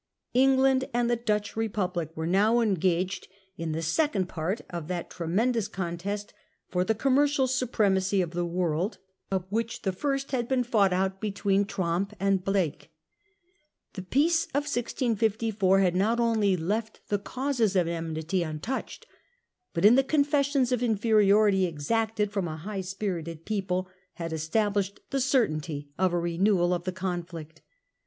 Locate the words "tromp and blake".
11.65-12.89